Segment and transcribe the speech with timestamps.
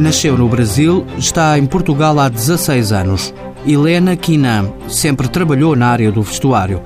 [0.00, 3.34] Nasceu no Brasil, está em Portugal há 16 anos.
[3.66, 6.80] Helena Quinan sempre trabalhou na área do vestuário.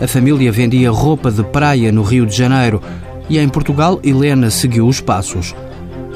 [0.00, 2.80] A família vendia roupa de praia no Rio de Janeiro
[3.28, 5.54] e em Portugal Helena seguiu os passos.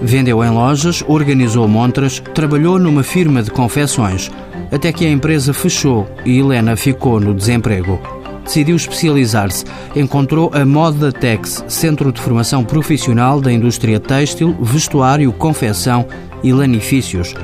[0.00, 4.30] Vendeu em lojas, organizou montras, trabalhou numa firma de confecções,
[4.72, 8.00] até que a empresa fechou e Helena ficou no desemprego.
[8.48, 9.66] Decidiu especializar-se.
[9.94, 16.06] Encontrou a Moda Tex, centro de formação profissional da indústria têxtil, vestuário, confecção
[16.42, 17.34] e lanifícios.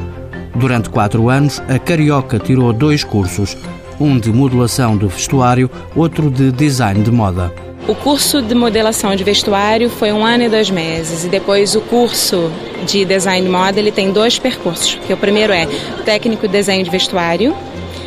[0.54, 3.54] Durante quatro anos, a Carioca tirou dois cursos,
[4.00, 7.52] um de modulação do vestuário, outro de design de moda.
[7.86, 11.82] O curso de modelação de vestuário foi um ano e dois meses e depois o
[11.82, 12.50] curso
[12.86, 14.98] de design de moda ele tem dois percursos.
[15.06, 15.66] Que o primeiro é
[16.06, 17.54] técnico de desenho de vestuário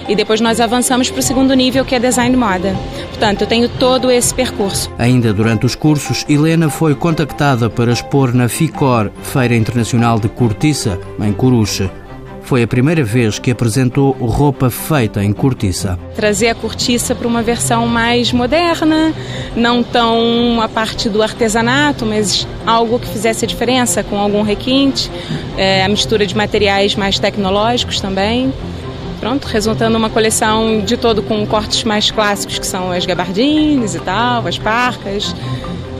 [0.07, 2.75] e depois nós avançamos para o segundo nível que é design de moda.
[3.09, 4.91] Portanto, eu tenho todo esse percurso.
[4.97, 10.99] Ainda durante os cursos, Helena foi contactada para expor na FICOR, Feira Internacional de Cortiça,
[11.19, 11.89] em Coruche.
[12.47, 15.99] Foi a primeira vez que apresentou roupa feita em cortiça.
[16.15, 19.13] Trazer a cortiça para uma versão mais moderna,
[19.53, 25.11] não tão a parte do artesanato, mas algo que fizesse a diferença com algum requinte,
[25.57, 28.53] é, a mistura de materiais mais tecnológicos também.
[29.27, 33.99] Pronto, resultando uma coleção de todo com cortes mais clássicos, que são as gabardines e
[33.99, 35.35] tal, as parcas,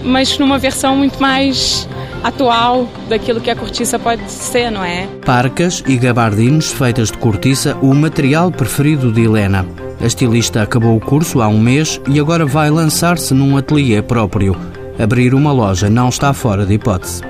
[0.01, 1.89] mas numa versão muito mais
[2.23, 5.09] atual daquilo que a cortiça pode ser, não é?
[5.25, 9.65] Parcas e gabardines feitas de cortiça, o material preferido de Helena.
[9.99, 14.55] A estilista acabou o curso há um mês e agora vai lançar-se num ateliê próprio.
[14.97, 17.21] Abrir uma loja não está fora de hipótese.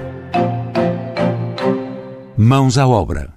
[2.37, 3.36] Mãos à obra.